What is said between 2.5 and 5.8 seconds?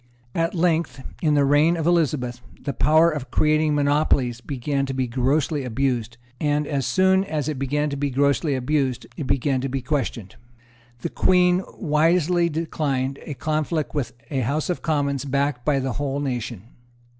the power of creating monopolies began to be grossly